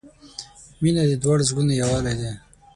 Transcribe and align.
•مینه 0.81 1.03
د 1.09 1.13
دواړو 1.23 1.47
زړونو 1.49 1.73
یووالی 1.81 2.13
دی. 2.21 2.31